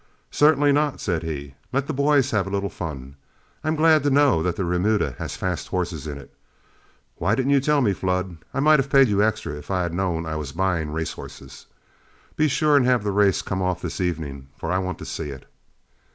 [0.31, 3.17] "Certainly not," said he; "let the boys have a little fun.
[3.63, 6.33] I'm glad to know that the remuda has fast horses in it.
[7.17, 8.37] Why didn't you tell me, Flood?
[8.51, 11.67] I might have paid you extra if I had known I was buying racehorses.
[12.35, 15.29] Be sure and have the race come off this evening, for I want to see
[15.29, 15.45] it."